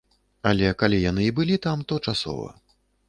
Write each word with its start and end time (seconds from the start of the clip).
Але 0.51 0.71
калі 0.79 0.97
яны 1.11 1.27
і 1.27 1.35
былі 1.41 1.59
там, 1.67 1.85
то 1.93 2.01
часова. 2.11 2.49